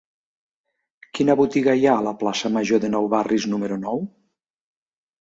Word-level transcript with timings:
Quina 1.19 1.35
botiga 1.43 1.77
hi 1.81 1.87
ha 1.91 1.95
a 1.99 2.05
la 2.09 2.15
plaça 2.23 2.53
Major 2.57 2.85
de 2.87 2.93
Nou 2.97 3.13
Barris 3.15 3.49
número 3.55 3.83
nou? 3.89 4.07